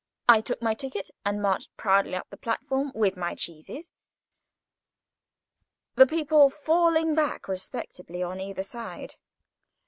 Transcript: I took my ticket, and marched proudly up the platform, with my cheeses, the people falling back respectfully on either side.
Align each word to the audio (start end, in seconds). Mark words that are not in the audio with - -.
I 0.27 0.41
took 0.41 0.63
my 0.63 0.73
ticket, 0.73 1.11
and 1.23 1.43
marched 1.43 1.77
proudly 1.77 2.15
up 2.15 2.27
the 2.31 2.35
platform, 2.35 2.91
with 2.95 3.15
my 3.15 3.35
cheeses, 3.35 3.91
the 5.93 6.07
people 6.07 6.49
falling 6.49 7.13
back 7.13 7.47
respectfully 7.47 8.23
on 8.23 8.41
either 8.41 8.63
side. 8.63 9.17